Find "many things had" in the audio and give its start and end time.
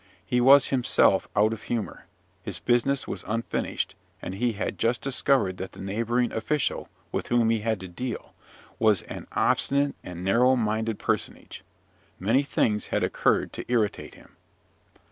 12.19-13.03